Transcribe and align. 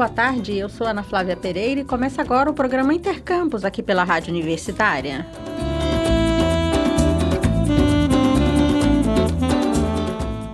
boa 0.00 0.08
tarde. 0.08 0.56
Eu 0.56 0.70
sou 0.70 0.86
Ana 0.86 1.02
Flávia 1.02 1.36
Pereira 1.36 1.82
e 1.82 1.84
começa 1.84 2.22
agora 2.22 2.48
o 2.48 2.54
programa 2.54 2.94
Intercampus 2.94 3.66
aqui 3.66 3.82
pela 3.82 4.02
Rádio 4.02 4.32
Universitária. 4.32 5.26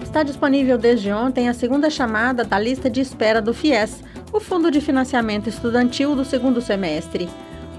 Está 0.02 0.24
disponível 0.24 0.76
desde 0.76 1.12
ontem 1.12 1.48
a 1.48 1.54
segunda 1.54 1.88
chamada 1.88 2.42
da 2.42 2.58
lista 2.58 2.90
de 2.90 3.00
espera 3.00 3.40
do 3.40 3.54
FIES, 3.54 4.02
o 4.32 4.40
Fundo 4.40 4.68
de 4.68 4.80
Financiamento 4.80 5.48
Estudantil 5.48 6.16
do 6.16 6.24
segundo 6.24 6.60
semestre. 6.60 7.28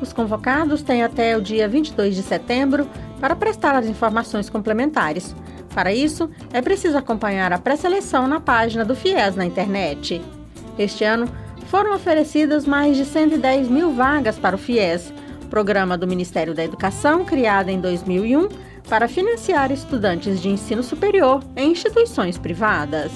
Os 0.02 0.14
convocados 0.14 0.82
têm 0.82 1.04
até 1.04 1.36
o 1.36 1.42
dia 1.42 1.68
22 1.68 2.16
de 2.16 2.24
setembro 2.24 2.88
para 3.20 3.36
prestar 3.36 3.76
as 3.76 3.88
informações 3.88 4.50
complementares. 4.50 5.36
Para 5.76 5.92
isso, 5.92 6.30
é 6.54 6.62
preciso 6.62 6.98
acompanhar 6.98 7.52
a 7.52 7.60
pré-seleção 7.60 8.26
na 8.26 8.40
página 8.40 8.86
do 8.86 8.96
FIES 8.96 9.36
na 9.36 9.46
internet. 9.46 10.22
Este 10.80 11.04
ano, 11.04 11.28
foram 11.68 11.94
oferecidas 11.94 12.66
mais 12.66 12.96
de 12.96 13.06
110 13.06 13.68
mil 13.68 13.92
vagas 13.92 14.40
para 14.40 14.56
o 14.56 14.60
FIES, 14.60 15.14
programa 15.50 15.98
do 15.98 16.08
Ministério 16.08 16.54
da 16.54 16.64
Educação 16.64 17.26
criado 17.26 17.70
em 17.70 17.80
2001 17.80 18.48
para 18.88 19.08
financiar 19.08 19.72
estudantes 19.72 20.42
de 20.42 20.50
ensino 20.50 20.82
superior 20.82 21.44
em 21.56 21.72
instituições 21.72 22.38
privadas. 22.38 23.12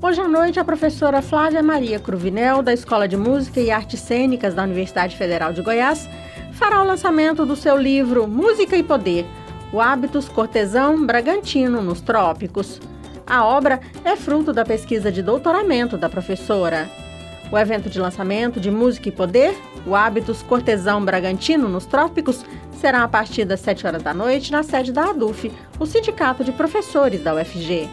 Hoje 0.00 0.20
à 0.20 0.28
noite, 0.28 0.60
a 0.60 0.64
professora 0.64 1.22
Flávia 1.22 1.62
Maria 1.62 1.98
Cruvinel, 1.98 2.62
da 2.62 2.72
Escola 2.72 3.08
de 3.08 3.16
Música 3.16 3.60
e 3.60 3.70
Artes 3.70 4.00
Cênicas 4.00 4.54
da 4.54 4.62
Universidade 4.62 5.16
Federal 5.16 5.52
de 5.52 5.62
Goiás, 5.62 6.08
fará 6.52 6.82
o 6.82 6.86
lançamento 6.86 7.44
do 7.46 7.56
seu 7.56 7.76
livro 7.76 8.28
Música 8.28 8.76
e 8.76 8.82
Poder: 8.82 9.26
O 9.72 9.80
Hábitos 9.80 10.28
Cortesão 10.28 11.04
Bragantino 11.04 11.82
nos 11.82 12.00
Trópicos. 12.00 12.80
A 13.32 13.46
obra 13.46 13.80
é 14.04 14.14
fruto 14.14 14.52
da 14.52 14.62
pesquisa 14.62 15.10
de 15.10 15.22
doutoramento 15.22 15.96
da 15.96 16.06
professora. 16.06 16.86
O 17.50 17.56
evento 17.56 17.88
de 17.88 17.98
lançamento 17.98 18.60
de 18.60 18.70
Música 18.70 19.08
e 19.08 19.10
Poder, 19.12 19.56
o 19.86 19.96
Hábitos 19.96 20.42
Cortesão 20.42 21.02
Bragantino 21.02 21.66
nos 21.66 21.86
Trópicos, 21.86 22.44
será 22.78 23.02
a 23.02 23.08
partir 23.08 23.46
das 23.46 23.60
7 23.60 23.86
horas 23.86 24.02
da 24.02 24.12
noite 24.12 24.52
na 24.52 24.62
sede 24.62 24.92
da 24.92 25.08
ADUF, 25.08 25.50
o 25.80 25.86
Sindicato 25.86 26.44
de 26.44 26.52
Professores 26.52 27.22
da 27.22 27.34
UFG. 27.34 27.88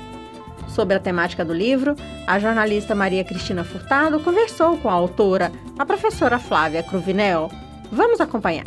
Sobre 0.68 0.98
a 0.98 1.00
temática 1.00 1.46
do 1.46 1.54
livro, 1.54 1.96
a 2.28 2.38
jornalista 2.38 2.94
Maria 2.94 3.24
Cristina 3.24 3.64
Furtado 3.64 4.20
conversou 4.20 4.76
com 4.76 4.90
a 4.90 4.94
autora, 4.94 5.54
a 5.78 5.86
professora 5.86 6.38
Flávia 6.38 6.84
Cruvinel. 6.84 7.50
Vamos 7.90 8.20
acompanhar. 8.20 8.66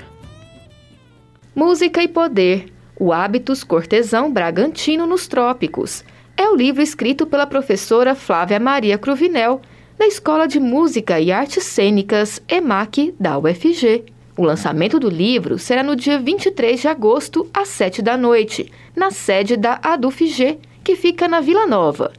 Música 1.55 2.03
e 2.03 2.09
Poder, 2.09 2.73
o 2.99 3.13
Hábitos 3.13 3.63
Cortesão 3.63 4.33
Bragantino 4.33 5.07
nos 5.07 5.27
Trópicos 5.27 6.03
é 6.43 6.51
o 6.51 6.57
livro 6.57 6.83
escrito 6.83 7.25
pela 7.25 7.47
professora 7.47 8.17
Flávia 8.17 8.59
Maria 8.59 8.99
Cruvinel, 8.99 9.61
da 9.97 10.07
Escola 10.07 10.49
de 10.49 10.59
Música 10.59 11.21
e 11.21 11.31
Artes 11.31 11.63
Cênicas 11.63 12.43
EMAC 12.49 13.15
da 13.19 13.39
UFG. 13.39 14.05
O 14.37 14.43
lançamento 14.43 14.99
do 14.99 15.09
livro 15.09 15.57
será 15.57 15.85
no 15.85 15.95
dia 15.95 16.19
23 16.19 16.81
de 16.81 16.89
agosto, 16.89 17.49
às 17.55 17.69
7 17.69 18.03
da 18.03 18.17
noite, 18.17 18.73
na 18.97 19.13
sede 19.13 19.57
da 19.57 19.79
ADUFG, 19.81 20.59
que 20.83 20.97
fica 20.97 21.29
na 21.29 21.41
Vila 21.41 21.65
Nova. 21.65 22.13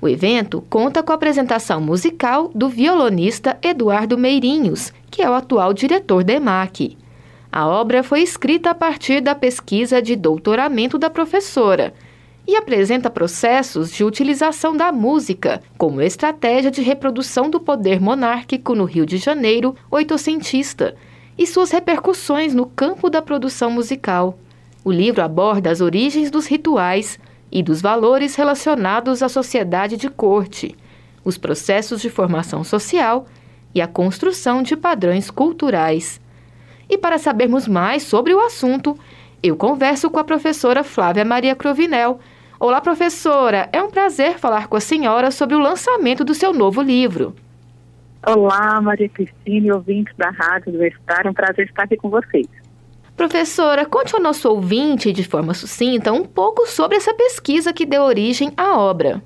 O 0.00 0.08
evento 0.08 0.62
conta 0.70 1.02
com 1.02 1.10
a 1.10 1.16
apresentação 1.16 1.80
musical 1.80 2.52
do 2.54 2.68
violonista 2.68 3.58
Eduardo 3.60 4.16
Meirinhos, 4.16 4.92
que 5.10 5.20
é 5.20 5.28
o 5.28 5.34
atual 5.34 5.74
diretor 5.74 6.22
da 6.22 6.34
EMAC. 6.34 6.96
A 7.50 7.66
obra 7.66 8.04
foi 8.04 8.20
escrita 8.20 8.70
a 8.70 8.74
partir 8.74 9.20
da 9.20 9.34
pesquisa 9.34 10.00
de 10.00 10.14
doutoramento 10.14 10.96
da 10.96 11.10
professora 11.10 11.92
e 12.46 12.56
apresenta 12.56 13.08
processos 13.08 13.90
de 13.90 14.04
utilização 14.04 14.76
da 14.76 14.92
música 14.92 15.62
como 15.78 16.02
estratégia 16.02 16.70
de 16.70 16.82
reprodução 16.82 17.48
do 17.48 17.58
poder 17.58 18.00
monárquico 18.00 18.74
no 18.74 18.84
Rio 18.84 19.06
de 19.06 19.16
Janeiro 19.16 19.74
oitocentista 19.90 20.94
e 21.38 21.46
suas 21.46 21.70
repercussões 21.70 22.54
no 22.54 22.66
campo 22.66 23.08
da 23.08 23.22
produção 23.22 23.70
musical. 23.70 24.38
O 24.84 24.92
livro 24.92 25.22
aborda 25.22 25.70
as 25.70 25.80
origens 25.80 26.30
dos 26.30 26.46
rituais 26.46 27.18
e 27.50 27.62
dos 27.62 27.80
valores 27.80 28.34
relacionados 28.34 29.22
à 29.22 29.28
sociedade 29.28 29.96
de 29.96 30.10
corte, 30.10 30.76
os 31.24 31.38
processos 31.38 32.02
de 32.02 32.10
formação 32.10 32.62
social 32.62 33.26
e 33.74 33.80
a 33.80 33.88
construção 33.88 34.62
de 34.62 34.76
padrões 34.76 35.30
culturais. 35.30 36.20
E 36.88 36.98
para 36.98 37.16
sabermos 37.16 37.66
mais 37.66 38.02
sobre 38.02 38.34
o 38.34 38.40
assunto, 38.40 38.96
eu 39.42 39.56
converso 39.56 40.10
com 40.10 40.18
a 40.18 40.24
professora 40.24 40.84
Flávia 40.84 41.24
Maria 41.24 41.54
Crovinel, 41.54 42.20
Olá, 42.66 42.80
professora. 42.80 43.68
É 43.74 43.82
um 43.82 43.90
prazer 43.90 44.38
falar 44.38 44.68
com 44.68 44.76
a 44.78 44.80
senhora 44.80 45.30
sobre 45.30 45.54
o 45.54 45.58
lançamento 45.58 46.24
do 46.24 46.32
seu 46.32 46.50
novo 46.50 46.80
livro. 46.80 47.34
Olá, 48.26 48.80
Maria 48.80 49.06
Cristina 49.06 49.66
e 49.66 49.70
ouvintes 49.70 50.16
da 50.16 50.30
Rádio 50.30 50.70
Universitária. 50.70 51.28
É 51.28 51.30
um 51.30 51.34
prazer 51.34 51.66
estar 51.66 51.82
aqui 51.82 51.98
com 51.98 52.08
vocês. 52.08 52.48
Professora, 53.14 53.84
conte 53.84 54.14
ao 54.14 54.22
nosso 54.22 54.48
ouvinte, 54.48 55.12
de 55.12 55.22
forma 55.24 55.52
sucinta, 55.52 56.10
um 56.10 56.24
pouco 56.24 56.66
sobre 56.66 56.96
essa 56.96 57.12
pesquisa 57.12 57.70
que 57.70 57.84
deu 57.84 58.00
origem 58.00 58.50
à 58.56 58.78
obra. 58.78 59.22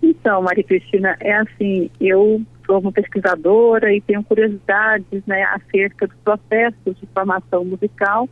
Então, 0.00 0.40
Maria 0.40 0.62
Cristina, 0.62 1.16
é 1.18 1.34
assim, 1.34 1.90
eu 2.00 2.42
sou 2.64 2.78
uma 2.78 2.92
pesquisadora 2.92 3.92
e 3.92 4.00
tenho 4.00 4.22
curiosidades 4.22 5.20
né, 5.26 5.42
acerca 5.46 6.06
dos 6.06 6.16
processos 6.18 6.96
de 7.00 7.08
formação 7.12 7.64
musical. 7.64 8.28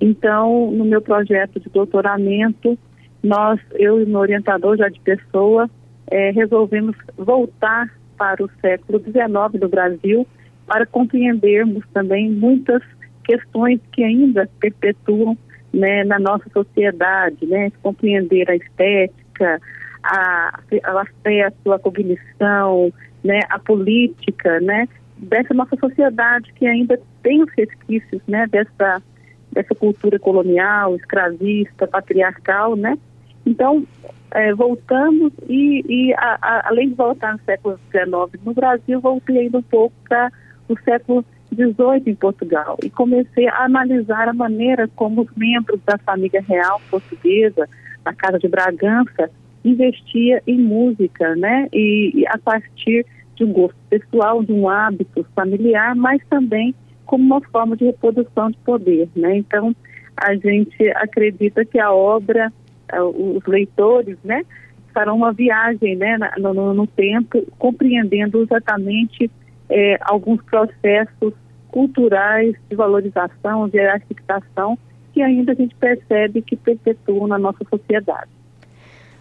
Então, 0.00 0.72
no 0.72 0.84
meu 0.84 1.00
projeto 1.00 1.60
de 1.60 1.68
doutoramento, 1.68 2.76
nós, 3.22 3.60
eu 3.74 4.00
e 4.00 4.06
meu 4.06 4.20
orientador 4.20 4.76
já 4.76 4.88
de 4.88 5.00
pessoa, 5.00 5.70
é, 6.10 6.30
resolvemos 6.30 6.96
voltar 7.16 7.88
para 8.18 8.44
o 8.44 8.50
século 8.60 8.98
XIX 9.00 9.60
do 9.60 9.68
Brasil 9.68 10.26
para 10.66 10.86
compreendermos 10.86 11.84
também 11.92 12.30
muitas 12.30 12.82
questões 13.24 13.80
que 13.92 14.02
ainda 14.02 14.48
perpetuam 14.60 15.36
né, 15.72 16.04
na 16.04 16.18
nossa 16.18 16.48
sociedade, 16.50 17.46
né, 17.46 17.70
compreender 17.82 18.50
a 18.50 18.56
estética, 18.56 19.60
a, 20.02 20.60
o 20.70 20.98
acesso, 20.98 21.72
a 21.72 21.78
cognição, 21.78 22.92
né, 23.24 23.40
a 23.48 23.58
política, 23.58 24.60
né, 24.60 24.86
dessa 25.16 25.54
nossa 25.54 25.76
sociedade 25.76 26.52
que 26.54 26.66
ainda 26.66 27.00
tem 27.22 27.42
os 27.42 27.50
resquícios, 27.56 28.20
né, 28.26 28.46
dessa 28.48 29.02
dessa 29.50 29.74
cultura 29.74 30.18
colonial, 30.18 30.96
escravista, 30.96 31.86
patriarcal, 31.86 32.74
né, 32.74 32.96
então, 33.44 33.84
é, 34.30 34.54
voltamos 34.54 35.32
e, 35.48 35.84
e 35.88 36.14
a, 36.14 36.38
a, 36.40 36.68
além 36.68 36.88
de 36.88 36.94
voltar 36.94 37.32
no 37.32 37.40
século 37.44 37.78
XIX 37.90 38.44
no 38.44 38.54
Brasil, 38.54 39.00
voltei 39.00 39.38
ainda 39.38 39.58
um 39.58 39.62
pouco 39.62 39.94
para 40.08 40.32
o 40.68 40.78
século 40.80 41.24
XVIII 41.52 42.02
em 42.06 42.14
Portugal 42.14 42.78
e 42.82 42.88
comecei 42.88 43.46
a 43.48 43.64
analisar 43.64 44.28
a 44.28 44.32
maneira 44.32 44.88
como 44.96 45.22
os 45.22 45.28
membros 45.36 45.80
da 45.84 45.98
família 45.98 46.42
real 46.48 46.80
portuguesa, 46.90 47.68
na 48.04 48.14
Casa 48.14 48.38
de 48.38 48.48
Bragança, 48.48 49.30
investia 49.64 50.42
em 50.46 50.58
música, 50.58 51.36
né? 51.36 51.68
E, 51.72 52.12
e 52.14 52.26
a 52.26 52.38
partir 52.38 53.06
de 53.36 53.44
um 53.44 53.52
gosto 53.52 53.76
pessoal, 53.88 54.42
de 54.42 54.52
um 54.52 54.68
hábito 54.68 55.24
familiar, 55.34 55.94
mas 55.94 56.20
também 56.28 56.74
como 57.06 57.24
uma 57.24 57.40
forma 57.40 57.76
de 57.76 57.84
reprodução 57.84 58.50
de 58.50 58.56
poder, 58.58 59.08
né? 59.14 59.36
Então, 59.36 59.74
a 60.16 60.34
gente 60.34 60.88
acredita 60.96 61.64
que 61.64 61.78
a 61.78 61.92
obra 61.92 62.52
os 63.00 63.44
leitores, 63.46 64.18
né, 64.24 64.44
farão 64.92 65.16
uma 65.16 65.32
viagem, 65.32 65.96
né, 65.96 66.18
no, 66.38 66.52
no, 66.52 66.74
no 66.74 66.86
tempo, 66.86 67.42
compreendendo 67.58 68.42
exatamente 68.42 69.30
é, 69.68 69.98
alguns 70.02 70.42
processos 70.42 71.32
culturais 71.68 72.54
de 72.68 72.76
valorização, 72.76 73.68
de 73.68 73.78
hierarquização, 73.78 74.78
que 75.12 75.22
ainda 75.22 75.52
a 75.52 75.54
gente 75.54 75.74
percebe 75.74 76.42
que 76.42 76.56
perpetuam 76.56 77.26
na 77.26 77.38
nossa 77.38 77.64
sociedade. 77.68 78.30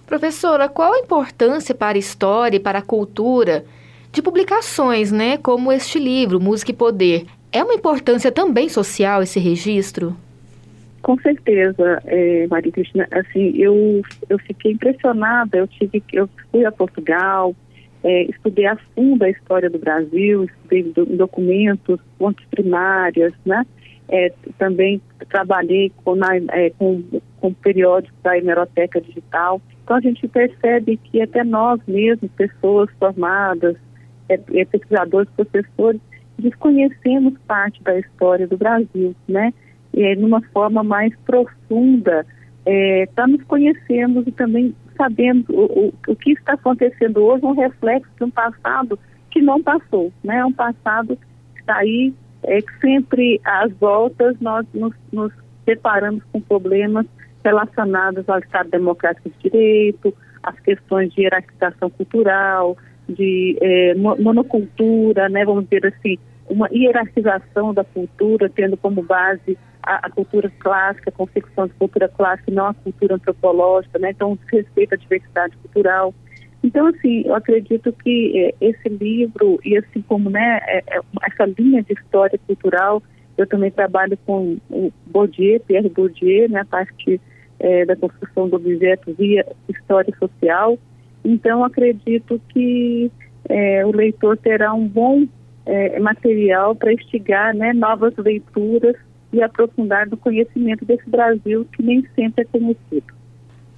Professora, 0.06 0.68
qual 0.68 0.94
a 0.94 1.00
importância 1.00 1.74
para 1.74 1.98
a 1.98 2.00
história 2.00 2.58
e 2.58 2.60
para 2.60 2.80
a 2.80 2.82
cultura 2.82 3.64
de 4.12 4.22
publicações, 4.22 5.12
né, 5.12 5.38
como 5.38 5.72
este 5.72 5.98
livro, 5.98 6.40
Música 6.40 6.72
e 6.72 6.76
Poder? 6.76 7.26
É 7.52 7.64
uma 7.64 7.74
importância 7.74 8.32
também 8.32 8.68
social 8.68 9.22
esse 9.22 9.40
registro? 9.40 10.16
Com 11.02 11.18
certeza, 11.20 12.02
é, 12.06 12.48
Maria 12.48 12.72
Cristina. 12.72 13.08
Assim, 13.12 13.54
eu, 13.56 14.02
eu 14.30 14.38
fiquei 14.40 14.74
impressionada. 14.74 15.58
Eu 15.58 15.68
tive, 15.68 16.04
eu 16.14 16.30
fui 16.52 16.66
a 16.66 16.72
Portugal, 16.72 17.56
é, 18.04 18.24
estudei 18.24 18.66
a 18.66 18.76
fundo 18.96 19.24
a 19.24 19.30
história 19.30 19.70
do 19.70 19.80
Brasil, 19.80 20.46
estudei 20.46 20.84
do, 20.84 21.06
documentos, 21.06 22.00
fontes 22.18 22.46
primárias, 22.50 23.34
né? 23.46 23.66
É, 24.10 24.32
também 24.58 25.02
trabalhei 25.30 25.92
com, 26.04 26.16
na, 26.16 26.36
é, 26.36 26.70
com, 26.72 27.02
com 27.40 27.54
periódicos 27.54 28.18
da 28.22 28.38
hemeroteca 28.38 29.00
digital. 29.00 29.62
Então 29.84 29.98
a 29.98 30.02
gente 30.02 30.28
percebe 30.28 30.98
que 30.98 31.22
até 31.22 31.44
nós 31.44 31.80
mesmos, 31.88 32.30
pessoas 32.32 32.90
formadas, 33.00 33.76
é, 34.28 34.40
é 34.54 34.66
pesquisadores, 34.66 35.30
professores, 35.36 36.02
desconhecemos 36.38 37.34
parte 37.48 37.82
da 37.84 37.98
história 37.98 38.48
do 38.48 38.58
Brasil, 38.58 39.16
né? 39.28 39.54
É, 39.96 40.16
numa 40.16 40.42
forma 40.54 40.84
mais 40.84 41.14
profunda, 41.26 42.26
é, 42.66 43.08
para 43.16 43.28
nos 43.28 43.44
conhecermos 43.44 44.26
e 44.28 44.32
também 44.32 44.76
sabemos 44.96 45.46
o, 45.50 45.64
o, 45.64 45.94
o 46.08 46.16
que 46.16 46.32
está 46.32 46.54
acontecendo 46.54 47.24
hoje, 47.24 47.46
um 47.46 47.54
reflexo 47.54 48.12
de 48.18 48.24
um 48.24 48.30
passado 48.30 49.00
que 49.32 49.42
não 49.42 49.62
passou, 49.62 50.12
né? 50.24 50.44
Um 50.46 50.54
passado 50.54 51.18
que 51.56 51.62
está 51.62 51.78
aí, 51.78 52.14
é 52.44 52.62
que 52.62 52.80
sempre 52.80 53.40
às 53.44 53.72
voltas 53.74 54.36
nós 54.40 54.66
nos, 54.74 54.94
nos 55.12 55.32
deparamos 55.66 56.24
com 56.32 56.42
problemas 56.42 57.06
relacionados 57.44 58.28
ao 58.30 58.40
Estado 58.40 58.70
Democrático 58.70 59.30
de 59.30 59.50
Direito, 59.50 60.14
as 60.44 60.60
questões 60.60 61.14
de 61.14 61.22
hierarquização 61.22 61.90
cultural, 61.90 62.78
de 63.08 63.58
é, 63.62 63.96
monocultura, 63.96 65.30
né, 65.30 65.44
vamos 65.46 65.66
dizer 65.66 65.88
assim, 65.88 66.18
uma 66.50 66.68
hierarquização 66.72 67.74
da 67.74 67.84
cultura, 67.84 68.50
tendo 68.50 68.76
como 68.78 69.02
base 69.02 69.58
a, 69.84 70.08
a, 70.08 70.10
cultura 70.10 70.52
clássica, 70.60 71.10
a 71.10 71.14
concepção 71.14 71.68
de 71.68 71.74
cultura 71.74 72.08
clássica, 72.10 72.52
não 72.52 72.68
a 72.68 72.74
cultura 72.74 73.16
antropológica, 73.16 74.00
né, 74.00 74.12
então 74.12 74.38
respeito 74.52 74.94
à 74.94 74.98
diversidade 74.98 75.56
cultural. 75.58 76.14
Então, 76.64 76.88
assim, 76.88 77.24
eu 77.26 77.34
acredito 77.34 77.92
que 78.04 78.34
é, 78.38 78.66
esse 78.66 78.90
livro, 78.90 79.60
e 79.66 79.78
assim 79.78 80.02
como 80.02 80.30
né, 80.30 80.60
é, 80.68 80.78
é, 80.88 81.02
essa 81.24 81.46
linha 81.58 81.82
de 81.82 81.94
história 81.94 82.40
cultural, 82.46 83.02
eu 83.38 83.48
também 83.48 83.72
trabalho 83.72 84.18
com 84.26 84.58
o 84.70 84.92
Bourdieu, 85.08 85.60
Pierre 85.62 85.90
Bourdieu, 85.90 86.50
né, 86.50 86.62
a 86.62 86.66
parte 86.66 87.20
é, 87.60 87.86
da 87.86 87.96
construção 87.96 88.48
do 88.48 88.58
objeto 88.58 89.14
via 89.18 89.46
história 89.68 90.14
social. 90.18 90.78
Então, 91.24 91.64
acredito 91.64 92.40
que 92.50 93.12
é, 93.50 93.86
o 93.86 93.92
leitor 93.92 94.38
terá 94.38 94.74
um 94.74 94.88
bom 94.88 95.26
é, 95.66 96.00
material 96.00 96.76
para 96.76 96.94
instigar 96.94 97.56
né, 97.56 97.74
novas 97.74 98.16
leituras 98.18 98.96
e 99.32 99.42
aprofundar 99.42 100.08
no 100.08 100.18
conhecimento 100.18 100.86
desse 100.86 101.10
Brasil 101.10 101.66
que 101.76 101.84
nem 101.84 102.06
sempre 102.16 102.44
é 102.44 102.46
conhecido. 102.46 103.22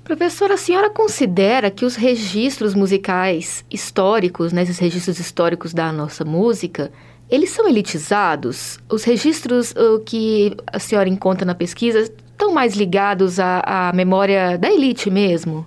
Professora, 0.03 0.55
a 0.55 0.57
senhora 0.57 0.89
considera 0.89 1.71
que 1.71 1.85
os 1.85 1.95
registros 1.95 2.73
musicais 2.73 3.65
históricos, 3.71 4.51
né, 4.51 4.63
esses 4.63 4.77
registros 4.77 5.17
históricos 5.17 5.73
da 5.73 5.93
nossa 5.93 6.25
música, 6.25 6.91
eles 7.29 7.51
são 7.51 7.67
elitizados? 7.67 8.79
Os 8.91 9.05
registros 9.05 9.71
uh, 9.71 9.99
que 10.05 10.57
a 10.67 10.77
senhora 10.77 11.07
encontra 11.07 11.45
na 11.45 11.55
pesquisa 11.55 11.99
estão 11.99 12.53
mais 12.53 12.75
ligados 12.75 13.39
à, 13.39 13.61
à 13.65 13.93
memória 13.93 14.57
da 14.57 14.69
elite 14.69 15.09
mesmo? 15.09 15.65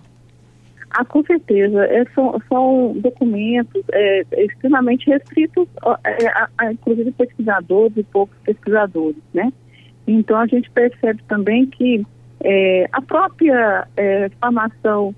Ah, 0.90 1.04
com 1.04 1.22
certeza. 1.24 1.84
É, 1.86 2.04
são, 2.14 2.40
são, 2.48 2.94
documentos 2.98 3.82
é, 3.92 4.22
extremamente 4.44 5.10
restritos, 5.10 5.66
é, 6.04 6.26
a, 6.28 6.48
a, 6.58 6.72
inclusive 6.72 7.10
pesquisadores 7.12 7.96
e 7.96 8.02
poucos 8.02 8.36
pesquisadores, 8.44 9.22
né? 9.34 9.52
Então 10.06 10.38
a 10.38 10.46
gente 10.46 10.70
percebe 10.70 11.22
também 11.28 11.66
que 11.66 12.04
é, 12.42 12.88
a 12.92 13.02
própria 13.02 13.86
é, 13.96 14.28
formação 14.40 15.14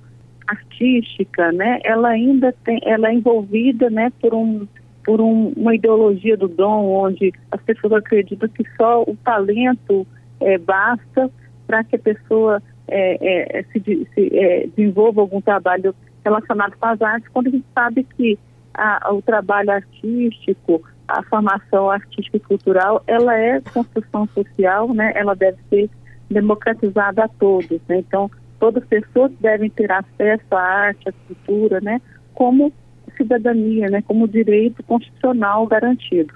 artística, 0.47 1.53
né, 1.53 1.79
ela 1.85 2.09
ainda 2.09 2.55
tem, 2.65 2.81
ela 2.85 3.09
é 3.11 3.15
envolvida, 3.15 3.91
né, 3.91 4.11
por 4.21 4.35
um 4.35 4.67
por 5.05 5.23
um, 5.23 5.55
uma 5.57 5.75
ideologia 5.75 6.37
do 6.37 6.49
dom, 6.49 6.85
onde 6.85 7.33
as 7.51 7.63
pessoas 7.63 7.95
acreditam 7.95 8.47
que 8.47 8.63
só 8.77 9.03
o 9.05 9.17
talento 9.25 10.07
é, 10.39 10.59
basta 10.59 11.31
para 11.67 11.83
que 11.83 11.97
a 11.97 11.99
pessoa 11.99 12.63
é, 12.87 13.59
é, 13.59 13.63
se, 13.73 13.81
se 14.15 14.39
é, 14.39 14.67
desenvolva 14.67 15.23
algum 15.23 15.41
trabalho 15.41 15.95
relacionado 16.23 16.77
com 16.79 16.87
as 16.87 17.01
artes, 17.01 17.29
quando 17.33 17.47
a 17.47 17.51
gente 17.51 17.65
sabe 17.75 18.07
que 18.17 18.39
a, 18.75 19.13
o 19.13 19.23
trabalho 19.23 19.71
artístico, 19.71 20.83
a 21.09 21.23
formação 21.23 21.91
artística 21.91 22.37
e 22.37 22.41
cultural, 22.41 23.03
ela 23.07 23.35
é 23.35 23.61
construção 23.61 24.29
social, 24.35 24.93
né? 24.93 25.13
ela 25.15 25.35
deve 25.35 25.57
ser 25.71 25.91
democratizada 26.31 27.25
a 27.25 27.29
todos. 27.29 27.81
Né? 27.89 27.99
Então, 28.01 28.31
todas 28.61 28.83
as 28.83 28.89
pessoas 28.89 29.33
devem 29.41 29.71
ter 29.71 29.91
acesso 29.91 30.45
à 30.53 30.61
arte, 30.61 31.09
à 31.09 31.13
cultura, 31.27 31.81
né? 31.81 32.01
como 32.35 32.71
cidadania, 33.17 33.89
né? 33.89 34.03
como 34.03 34.29
direito 34.29 34.83
constitucional 34.83 35.67
garantido. 35.67 36.35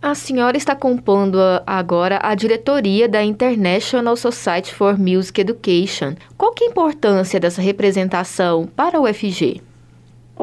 A 0.00 0.14
senhora 0.14 0.56
está 0.56 0.74
compondo 0.74 1.38
agora 1.64 2.18
a 2.22 2.34
diretoria 2.34 3.08
da 3.08 3.22
International 3.22 4.16
Society 4.16 4.74
for 4.74 4.98
Music 4.98 5.40
Education. 5.40 6.14
Qual 6.36 6.52
que 6.52 6.64
é 6.64 6.66
a 6.66 6.70
importância 6.70 7.38
dessa 7.38 7.62
representação 7.62 8.66
para 8.66 9.00
o 9.00 9.04
UFG? 9.04 9.62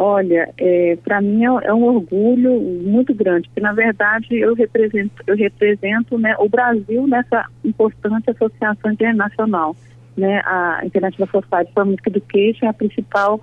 Olha, 0.02 0.50
é, 0.58 0.98
para 1.04 1.20
mim 1.20 1.44
é, 1.44 1.50
é, 1.68 1.74
um 1.74 1.84
orgulho 1.84 2.58
muito 2.58 3.14
grande, 3.14 3.50
porque 3.50 3.60
na 3.60 3.74
verdade 3.74 4.34
eu 4.34 4.54
represento, 4.54 5.12
eu 5.28 5.36
represento 5.36 6.18
né, 6.18 6.38
o 6.40 6.48
Brasil 6.48 7.06
nessa 7.06 7.46
importante 7.66 8.30
associação 8.30 8.94
internacional. 8.94 9.76
Né? 10.16 10.42
A 10.46 10.80
International 10.86 11.28
Society 11.30 11.74
for 11.74 11.84
Music 11.84 12.08
Education 12.08 12.66
é 12.66 12.70
a 12.70 12.74
principal 12.74 13.42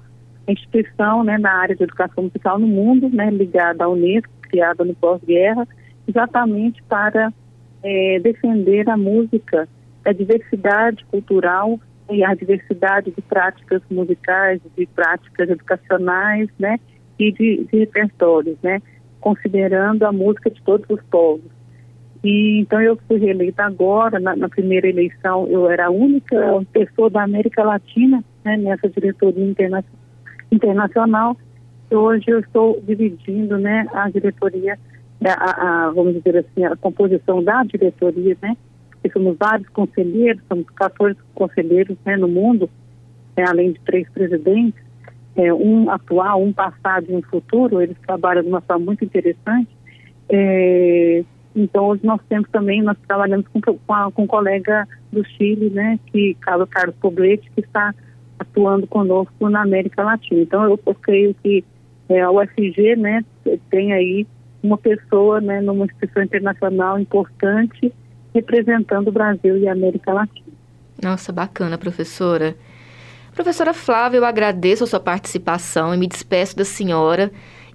instituição 0.49 1.23
né, 1.23 1.37
na 1.37 1.53
área 1.53 1.76
de 1.76 1.82
educação 1.82 2.25
musical 2.25 2.58
no 2.58 2.67
mundo, 2.67 3.11
né, 3.11 3.29
ligada 3.31 3.85
à 3.85 3.88
Unesco, 3.88 4.32
criada 4.41 4.82
no 4.82 4.94
pós-guerra, 4.94 5.69
exatamente 6.08 6.82
para 6.85 7.35
é, 7.82 8.19
defender 8.20 8.88
a 8.88 8.97
música, 8.97 9.69
a 10.06 10.11
diversidade 10.11 11.05
cultural 11.11 11.79
e 12.11 12.25
a 12.25 12.35
diversidade 12.35 13.11
de 13.11 13.23
práticas 13.23 13.82
musicais, 13.91 14.61
de 14.76 14.87
práticas 14.87 15.49
educacionais, 15.49 16.49
né, 16.58 16.79
e 17.19 17.32
de, 17.32 17.64
de 17.70 17.79
repertórios, 17.79 18.56
né, 18.62 18.81
considerando 19.20 20.05
a 20.05 20.12
música 20.12 20.50
de 20.50 20.62
todos 20.62 20.87
os 20.88 21.03
povos. 21.11 21.56
E 22.23 22.61
então 22.61 22.81
eu 22.81 22.99
fui 23.06 23.19
reeleita 23.19 23.64
agora, 23.64 24.19
na, 24.19 24.35
na 24.35 24.49
primeira 24.49 24.88
eleição 24.88 25.47
eu 25.49 25.69
era 25.70 25.87
a 25.87 25.91
única 25.91 26.37
pessoa 26.73 27.11
da 27.11 27.23
América 27.23 27.62
Latina 27.62 28.25
né, 28.44 28.56
nessa 28.56 28.88
diretoria 28.88 29.44
interna 29.44 29.85
internacional. 30.50 31.37
Hoje 31.91 32.25
eu 32.29 32.41
estou 32.41 32.81
dividindo 32.82 33.58
né, 33.58 33.87
a 33.93 34.11
diretoria 34.11 34.79
a, 35.25 35.87
a, 35.87 35.91
vamos 35.91 36.14
dizer 36.14 36.38
assim, 36.38 36.64
a 36.64 36.76
composição 36.76 37.43
da 37.43 37.62
diretoria, 37.64 38.37
né? 38.43 38.56
Somos 39.12 39.37
vários 39.38 39.69
conselheiros, 39.70 40.43
somos 40.49 40.67
14 40.70 41.19
conselheiros 41.35 41.97
né, 42.05 42.17
no 42.17 42.29
mundo, 42.29 42.69
é, 43.37 43.44
além 43.44 43.73
de 43.73 43.81
três 43.81 44.08
presidentes, 44.11 44.81
é, 45.37 45.53
um 45.53 45.91
atual, 45.91 46.43
um 46.43 46.53
passado 46.53 47.06
e 47.08 47.14
um 47.14 47.23
futuro, 47.23 47.81
eles 47.81 47.97
trabalham 48.06 48.43
de 48.43 48.49
uma 48.49 48.61
forma 48.61 48.87
muito 48.87 49.05
interessante. 49.05 49.69
É, 50.29 51.23
então, 51.55 51.87
hoje 51.87 52.05
nós 52.05 52.20
temos 52.29 52.49
também, 52.50 52.82
nós 52.82 52.97
trabalhamos 53.06 53.47
com, 53.49 53.61
com, 53.61 53.94
a, 53.94 54.11
com 54.11 54.23
um 54.23 54.26
colega 54.26 54.88
do 55.12 55.25
Chile, 55.25 55.70
né, 55.70 55.99
que, 56.06 56.35
Carlos 56.41 56.69
Carlos 56.70 56.96
Poblete, 56.96 57.51
que 57.55 57.60
está 57.60 57.94
atuando 58.39 58.86
conosco 58.86 59.48
na 59.48 59.63
América 59.63 60.03
Latina. 60.03 60.41
Então, 60.41 60.65
eu, 60.65 60.81
eu 60.86 60.94
creio 60.94 61.34
que 61.43 61.65
é, 62.08 62.20
a 62.20 62.31
UFG, 62.31 62.96
né, 62.96 63.25
tem 63.70 63.93
aí 63.93 64.27
uma 64.63 64.79
pessoa 64.79 65.41
né, 65.41 65.60
numa 65.60 65.84
instituição 65.84 66.22
internacional 66.22 66.98
importante 66.98 67.93
representando 68.36 69.08
o 69.08 69.12
Brasil 69.12 69.56
e 69.56 69.66
a 69.66 69.72
América 69.72 70.12
Latina. 70.12 70.46
Nossa, 71.02 71.32
bacana, 71.32 71.78
professora. 71.78 72.55
Professora 73.34 73.72
Flávia, 73.72 74.19
eu 74.19 74.24
agradeço 74.24 74.84
a 74.84 74.86
sua 74.86 75.00
participação 75.00 75.94
e 75.94 75.98
me 75.98 76.06
despeço 76.06 76.56
da 76.56 76.64
senhora 76.64 77.31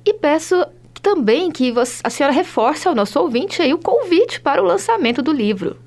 e 0.05 0.13
peço 0.13 0.65
também 1.01 1.51
que 1.51 1.73
a 2.03 2.09
senhora 2.09 2.33
reforce 2.33 2.87
ao 2.87 2.95
nosso 2.95 3.19
ouvinte 3.19 3.61
aí 3.61 3.73
o 3.73 3.77
convite 3.77 4.39
para 4.39 4.61
o 4.61 4.65
lançamento 4.65 5.21
do 5.21 5.31
livro. 5.31 5.77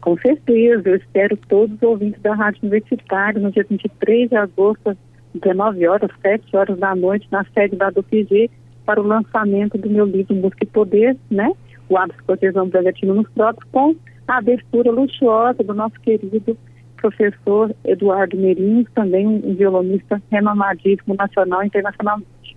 Com 0.00 0.16
certeza, 0.18 0.90
eu 0.90 0.96
espero 0.96 1.36
todos 1.48 1.74
os 1.76 1.82
ouvintes 1.82 2.20
da 2.20 2.34
Rádio 2.34 2.60
Universitária 2.62 3.40
no 3.40 3.50
dia 3.50 3.64
23 3.68 4.28
de 4.28 4.36
agosto, 4.36 4.96
19 5.34 5.86
horas, 5.88 6.10
7 6.20 6.54
horas 6.54 6.78
da 6.78 6.94
noite, 6.94 7.26
na 7.30 7.44
sede 7.54 7.76
da 7.76 7.88
DUPG, 7.88 8.50
para 8.84 9.00
o 9.00 9.06
lançamento 9.06 9.78
do 9.78 9.88
meu 9.88 10.04
livro 10.04 10.34
Música 10.34 10.64
e 10.64 10.66
Poder, 10.66 11.16
né? 11.30 11.50
O 11.88 11.96
Hábito 11.96 12.22
Cortesão 12.24 12.68
Bragantino 12.68 13.14
nos 13.14 13.28
Próprios, 13.30 13.70
com 13.70 13.94
a 14.26 14.38
abertura 14.38 14.90
luxuosa 14.90 15.62
do 15.62 15.74
nosso 15.74 15.98
querido 16.00 16.56
professor 16.96 17.74
Eduardo 17.84 18.36
Merinho, 18.36 18.86
também 18.94 19.26
um 19.26 19.54
violonista 19.54 20.22
renomadíssimo 20.30 21.14
nacional 21.14 21.62
e 21.62 21.66
internacionalmente. 21.66 22.56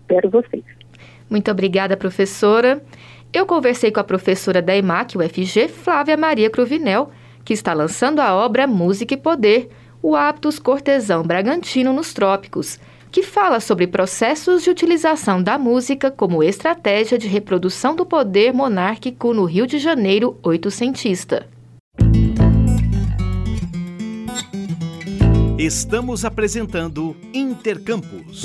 Espero 0.00 0.30
vocês. 0.30 0.64
Muito 1.30 1.50
obrigada, 1.50 1.96
professora. 1.96 2.82
Eu 3.32 3.46
conversei 3.46 3.90
com 3.90 4.00
a 4.00 4.04
professora 4.04 4.62
da 4.62 4.76
EMAC, 4.76 5.16
UFG, 5.16 5.68
Flávia 5.68 6.16
Maria 6.16 6.50
Cruvinel, 6.50 7.10
que 7.44 7.52
está 7.52 7.72
lançando 7.72 8.20
a 8.20 8.34
obra 8.34 8.66
Música 8.66 9.14
e 9.14 9.16
Poder, 9.16 9.68
o 10.02 10.16
Aptos 10.16 10.58
Cortesão 10.58 11.22
Bragantino 11.22 11.92
nos 11.92 12.12
Trópicos, 12.12 12.80
que 13.16 13.22
fala 13.22 13.60
sobre 13.60 13.86
processos 13.86 14.62
de 14.62 14.68
utilização 14.68 15.42
da 15.42 15.56
música 15.56 16.10
como 16.10 16.42
estratégia 16.42 17.16
de 17.16 17.26
reprodução 17.26 17.96
do 17.96 18.04
poder 18.04 18.52
monárquico 18.52 19.32
no 19.32 19.46
Rio 19.46 19.66
de 19.66 19.78
Janeiro 19.78 20.38
oitocentista. 20.42 21.48
Estamos 25.58 26.26
apresentando 26.26 27.16
Intercampus. 27.32 28.42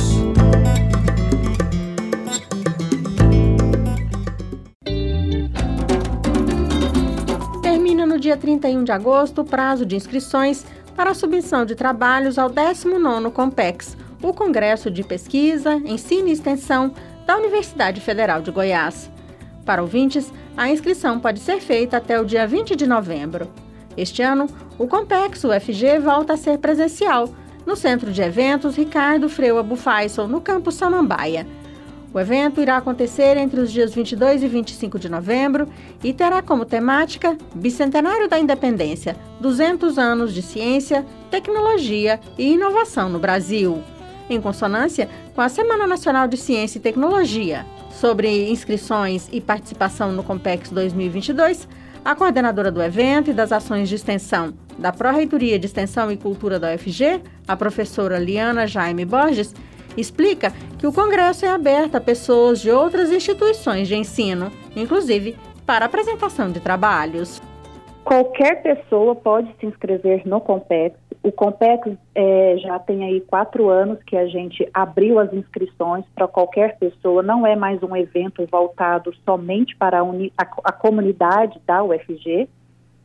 Termina 7.62 8.06
no 8.06 8.18
dia 8.18 8.38
31 8.38 8.86
de 8.86 8.94
agosto 8.94 9.42
o 9.42 9.44
prazo 9.44 9.86
de 9.86 9.98
inscrições 9.98 10.66
para 10.96 11.12
a 11.12 11.14
submissão 11.14 11.66
de 11.66 11.76
trabalhos 11.76 12.38
ao 12.38 12.50
19º 12.50 13.32
COMPEX, 13.32 13.98
o 14.22 14.34
Congresso 14.34 14.92
de 14.92 15.04
Pesquisa, 15.04 15.74
Ensino 15.76 16.28
e 16.28 16.32
Extensão 16.32 16.94
da 17.26 17.38
Universidade 17.38 18.02
Federal 18.02 18.42
de 18.42 18.52
Goiás. 18.52 19.10
Para 19.66 19.82
ouvintes, 19.82 20.32
a 20.56 20.70
inscrição 20.70 21.20
pode 21.20 21.40
ser 21.40 21.60
feita 21.60 21.98
até 21.98 22.20
o 22.20 22.26
dia 22.26 22.46
20 22.46 22.76
de 22.76 22.88
novembro. 22.88 23.50
Este 23.96 24.22
ano, 24.22 24.48
o 24.78 24.88
Compex 24.88 25.44
UFG 25.44 26.00
volta 26.00 26.34
a 26.34 26.38
ser 26.38 26.58
presencial, 26.60 27.30
no 27.66 27.76
Centro 27.76 28.12
de 28.12 28.22
Eventos 28.22 28.76
Ricardo 28.76 29.30
Freua 29.30 29.62
Bufaisson, 29.62 30.28
no 30.28 30.42
campus 30.42 30.76
Samambaia. 30.76 31.46
O 32.14 32.20
evento 32.20 32.60
irá 32.60 32.78
acontecer 32.78 33.38
entre 33.38 33.62
os 33.62 33.72
dias 33.72 33.94
22 33.94 34.44
e 34.44 34.48
25 34.48 35.00
de 35.00 35.08
novembro 35.08 35.70
e 36.04 36.12
terá 36.12 36.42
como 36.42 36.66
temática 36.66 37.38
Bicentenário 37.56 38.28
da 38.28 38.38
Independência 38.38 39.16
200 39.40 39.98
anos 39.98 40.34
de 40.34 40.42
ciência, 40.42 41.06
tecnologia 41.30 42.20
e 42.38 42.54
inovação 42.54 43.08
no 43.08 43.18
Brasil, 43.18 43.82
em 44.34 44.42
consonância 44.42 45.08
com 45.36 45.42
a 45.42 45.50
Semana 45.50 45.86
Nacional 45.86 46.28
de 46.28 46.38
Ciência 46.38 46.78
e 46.78 46.82
Tecnologia. 46.82 47.66
Sobre 47.92 48.50
inscrições 48.50 49.30
e 49.32 49.40
participação 49.40 50.12
no 50.12 50.24
Compex 50.24 50.70
2022, 50.70 51.68
a 52.04 52.16
coordenadora 52.16 52.72
do 52.72 52.82
evento 52.82 53.30
e 53.30 53.34
das 53.34 53.52
ações 53.52 53.88
de 53.88 53.96
extensão 53.96 54.54
da 54.78 54.92
Pró-Reitoria 54.92 55.60
de 55.60 55.68
Extensão 55.68 56.12
e 56.12 56.18
Cultura 56.18 56.60
da 56.60 56.74
UFG, 56.74 57.22
a 57.48 57.56
professora 57.56 58.18
Liana 58.18 58.66
Jaime 58.66 59.06
Borges, 59.06 59.54
explica 59.96 60.52
que 60.80 60.88
o 60.88 60.94
congresso 60.94 61.46
é 61.46 61.50
aberto 61.50 61.96
a 61.96 62.02
pessoas 62.02 62.60
de 62.60 62.72
outras 62.72 63.12
instituições 63.12 63.88
de 63.88 63.96
ensino, 63.96 64.52
inclusive 64.76 65.36
para 65.66 65.86
apresentação 65.86 66.52
de 66.52 66.60
trabalhos. 66.60 67.42
Qualquer 68.04 68.64
pessoa 68.64 69.16
pode 69.16 69.54
se 69.60 69.66
inscrever 69.66 70.24
no 70.26 70.42
Compex. 70.42 71.01
O 71.24 71.32
Compex 71.32 71.88
é, 72.16 72.58
já 72.58 72.80
tem 72.80 73.04
aí 73.04 73.22
quatro 73.22 73.70
anos 73.70 74.02
que 74.04 74.18
a 74.18 74.26
gente 74.26 74.68
abriu 74.74 75.20
as 75.20 75.32
inscrições 75.32 76.04
para 76.16 76.28
qualquer 76.28 76.80
pessoa. 76.80 77.22
Não 77.22 77.46
é 77.46 77.56
mais 77.56 77.82
um 77.84 77.96
evento 77.96 78.48
voltado 78.52 79.14
somente 79.24 79.76
para 79.76 80.00
a, 80.00 80.04
uni, 80.04 80.34
a, 80.36 80.44
a 80.64 80.72
comunidade 80.72 81.62
da 81.66 81.84
UFG. 81.84 82.50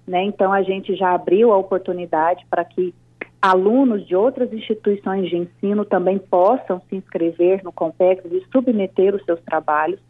Né? 0.06 0.22
Então 0.24 0.50
a 0.50 0.62
gente 0.62 0.96
já 0.96 1.14
abriu 1.14 1.52
a 1.52 1.58
oportunidade 1.58 2.46
para 2.48 2.64
que 2.64 2.94
alunos 3.40 4.06
de 4.06 4.16
outras 4.16 4.50
instituições 4.50 5.28
de 5.28 5.36
ensino 5.36 5.84
também 5.84 6.18
possam 6.18 6.80
se 6.88 6.96
inscrever 6.96 7.62
no 7.62 7.70
Compex 7.70 8.24
e 8.24 8.42
submeter 8.50 9.14
os 9.14 9.24
seus 9.24 9.40
trabalhos. 9.42 10.00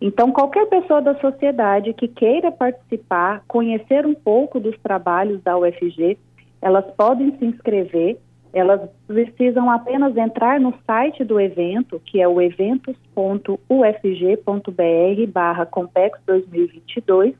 Então, 0.00 0.32
qualquer 0.32 0.66
pessoa 0.66 1.00
da 1.00 1.18
sociedade 1.20 1.94
que 1.94 2.08
queira 2.08 2.52
participar, 2.52 3.42
conhecer 3.46 4.04
um 4.04 4.14
pouco 4.14 4.60
dos 4.60 4.76
trabalhos 4.80 5.42
da 5.42 5.56
UFG, 5.56 6.18
elas 6.64 6.84
podem 6.96 7.38
se 7.38 7.44
inscrever, 7.44 8.18
elas 8.52 8.80
precisam 9.06 9.70
apenas 9.70 10.16
entrar 10.16 10.58
no 10.58 10.74
site 10.84 11.22
do 11.22 11.38
evento, 11.38 12.02
que 12.04 12.20
é 12.20 12.26
o 12.26 12.40
eventos.ufg.br 12.40 15.32
barra 15.32 15.66
Compex 15.66 16.18
2022, 16.26 17.36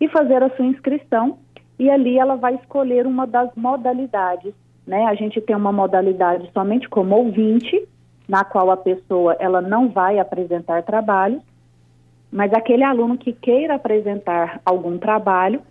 e 0.00 0.08
fazer 0.08 0.42
a 0.42 0.48
sua 0.56 0.64
inscrição, 0.64 1.38
e 1.78 1.90
ali 1.90 2.18
ela 2.18 2.36
vai 2.36 2.54
escolher 2.54 3.06
uma 3.06 3.26
das 3.26 3.50
modalidades 3.54 4.54
né? 4.90 5.06
A 5.06 5.14
gente 5.14 5.40
tem 5.40 5.54
uma 5.54 5.70
modalidade 5.70 6.50
somente 6.52 6.88
como 6.88 7.14
ouvinte, 7.14 7.88
na 8.28 8.42
qual 8.42 8.72
a 8.72 8.76
pessoa 8.76 9.36
ela 9.38 9.60
não 9.60 9.88
vai 9.88 10.18
apresentar 10.18 10.82
trabalhos, 10.82 11.40
mas 12.30 12.52
aquele 12.52 12.82
aluno 12.82 13.16
que 13.16 13.32
queira 13.32 13.76
apresentar 13.76 14.60
algum 14.64 14.98
trabalho, 14.98 15.62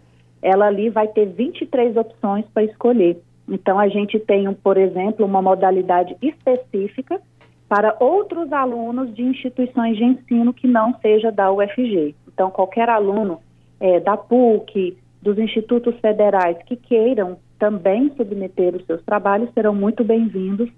ela 0.41 0.67
ali 0.67 0.89
vai 0.89 1.07
ter 1.07 1.25
23 1.25 1.95
opções 1.97 2.45
para 2.53 2.63
escolher. 2.63 3.17
Então 3.47 3.79
a 3.79 3.87
gente 3.87 4.19
tem, 4.19 4.51
por 4.53 4.77
exemplo, 4.77 5.25
uma 5.25 5.41
modalidade 5.41 6.15
específica 6.21 7.19
para 7.67 7.95
outros 7.99 8.51
alunos 8.51 9.13
de 9.13 9.21
instituições 9.21 9.97
de 9.97 10.03
ensino 10.03 10.53
que 10.53 10.67
não 10.67 10.95
seja 11.01 11.31
da 11.31 11.51
UFG. 11.51 12.15
Então 12.27 12.49
qualquer 12.49 12.89
aluno 12.89 13.39
é, 13.79 13.99
da 13.99 14.17
PUC, 14.17 14.97
dos 15.21 15.37
institutos 15.37 15.95
federais 15.99 16.57
que 16.65 16.75
queiram 16.75 17.37
também 17.57 18.11
submeter 18.15 18.75
os 18.75 18.85
seus 18.85 19.03
trabalhos 19.03 19.49
serão 19.53 19.75
muito 19.75 20.03
bem-vindos 20.03 20.69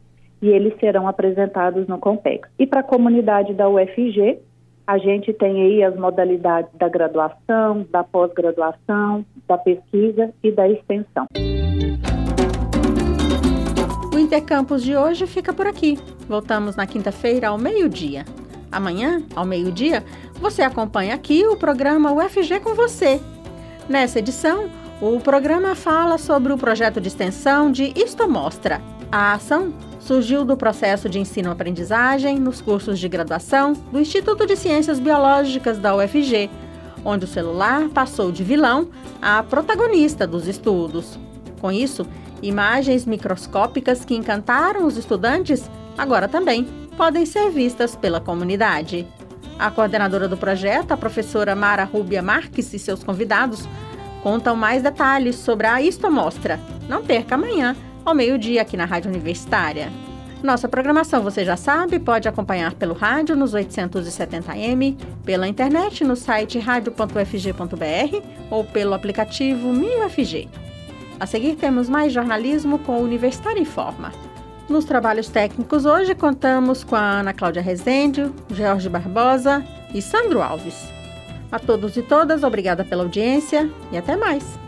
e 0.41 0.50
eles 0.50 0.74
serão 0.80 1.08
apresentados 1.08 1.88
no 1.88 2.00
Compex. 2.00 2.50
E 2.58 2.65
para 2.65 2.80
a 2.80 2.84
comunidade 2.84 3.53
da 3.53 3.70
UFG, 3.70 4.39
a 4.86 4.98
gente 4.98 5.32
tem 5.34 5.62
aí 5.62 5.84
as 5.84 5.96
modalidades 5.96 6.72
da 6.74 6.90
graduação, 6.90 7.86
da 7.92 8.04
pós-graduação, 8.04 9.26
da 9.48 9.58
pesquisa 9.58 10.34
e 10.44 10.52
da 10.52 10.68
extensão. 10.70 11.26
O 14.14 14.18
Intercampus 14.18 14.84
de 14.84 14.96
hoje 14.96 15.26
fica 15.28 15.54
por 15.54 15.68
aqui. 15.68 15.98
Voltamos 16.28 16.76
na 16.76 16.86
quinta-feira 16.86 17.50
ao 17.50 17.58
meio-dia. 17.58 18.26
Amanhã, 18.72 19.22
ao 19.36 19.46
meio-dia, 19.46 20.04
você 20.36 20.62
acompanha 20.62 21.14
aqui 21.14 21.46
o 21.46 21.58
programa 21.58 22.12
UFG 22.12 22.60
com 22.62 22.74
você. 22.74 23.20
Nessa 23.90 24.20
edição, 24.20 24.70
o 25.02 25.20
programa 25.20 25.76
fala 25.76 26.18
sobre 26.18 26.54
o 26.54 26.58
projeto 26.58 27.02
de 27.02 27.08
extensão 27.08 27.72
de 27.72 27.92
Isto 27.96 28.30
Mostra. 28.30 28.82
A 29.12 29.34
ação 29.34 29.74
surgiu 30.01 30.43
do 30.43 30.58
processo 30.58 31.08
de 31.08 31.20
ensino-aprendizagem 31.20 32.39
nos 32.39 32.62
cursos 32.62 33.00
de 33.00 33.08
graduação 33.08 33.74
do 33.91 34.00
Instituto 34.00 34.46
de 34.46 34.55
Ciências 34.55 35.00
Biológicas 35.00 35.77
da 35.77 35.96
UFG, 35.96 36.50
onde 37.05 37.25
o 37.25 37.27
celular 37.27 37.88
passou 37.89 38.31
de 38.31 38.43
vilão 38.43 38.89
a 39.22 39.43
protagonista 39.43 40.25
dos 40.25 40.48
estudos. 40.48 41.17
Com 41.60 41.72
isso, 41.72 42.05
imagens 42.41 43.05
microscópicas 43.05 44.03
que 44.03 44.15
encantaram 44.15 44.86
os 44.86 44.98
estudantes 44.98 45.70
agora 45.98 46.27
também 46.27 46.67
podem 46.98 47.25
ser 47.25 47.51
vistas 47.51 47.96
pela 47.96 48.20
comunidade. 48.20 49.08
A 49.60 49.70
coordenadora 49.70 50.27
do 50.27 50.38
projeto, 50.38 50.91
a 50.91 50.98
professora 50.98 51.55
Mara 51.55 51.84
Rubia 51.84 52.22
Marques 52.22 52.74
e 52.74 52.79
seus 52.79 53.03
convidados 53.03 53.67
contam 54.24 54.55
mais 54.55 54.81
detalhes 54.81 55.36
sobre 55.36 55.67
a 55.67 55.79
Isto 55.81 56.10
Mostra. 56.12 56.60
Não 56.89 57.03
perca 57.03 57.36
amanhã, 57.36 57.75
ao 58.05 58.15
meio-dia, 58.15 58.62
aqui 58.62 58.75
na 58.75 58.86
Rádio 58.86 59.10
Universitária. 59.10 59.91
Nossa 60.43 60.67
programação, 60.67 61.22
você 61.22 61.46
já 61.46 61.55
sabe, 61.55 62.00
pode 62.00 62.27
acompanhar 62.27 62.74
pelo 62.74 62.96
rádio 62.96 63.36
nos 63.36 63.53
870m, 63.53 64.98
pela 65.24 65.48
internet 65.48 66.03
no 66.03 66.15
site 66.15 66.58
radio.ufg.br 66.58 68.27
ou 68.50 68.63
pelo 68.63 68.96
aplicativo 68.96 69.72
MinUFG. 69.72 70.50
A 71.20 71.27
seguir 71.27 71.55
temos 71.55 71.88
mais 71.88 72.12
jornalismo 72.12 72.79
com 72.79 72.98
o 72.98 73.03
Universitário 73.03 73.62
Informa. 73.62 74.12
Nos 74.67 74.86
trabalhos 74.86 75.27
técnicos 75.27 75.86
hoje 75.86 76.15
contamos 76.15 76.84
com 76.84 76.96
a 76.96 77.20
Ana 77.20 77.34
Cláudia 77.34 77.62
Rezende, 77.62 78.31
Jorge 78.50 78.89
Barbosa 78.89 79.63
e 79.93 80.01
Sandro 80.01 80.41
Alves. 80.41 80.89
A 81.51 81.60
todos 81.60 81.98
e 81.98 82.01
todas, 82.01 82.43
obrigada 82.43 82.84
pela 82.84 83.03
audiência 83.03 83.70
e 83.91 83.98
até 83.98 84.15
mais. 84.15 84.61